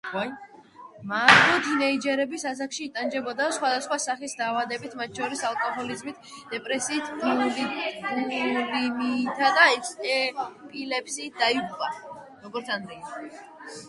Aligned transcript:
მარგო 1.09 1.57
თინეიჯერობის 1.65 2.45
ასაკში 2.51 2.81
იტანჯებოდა 2.85 3.49
სხვადასხვა 3.57 3.97
სახის 4.05 4.33
დაავადებით, 4.39 4.95
მათ 5.03 5.21
შორის 5.21 5.45
ალკოჰოლიზმით, 5.51 6.33
დეპრესიით, 6.55 7.13
ბულიმიითა 7.21 9.53
და 9.61 9.69
ეპილეფსიით. 10.17 12.99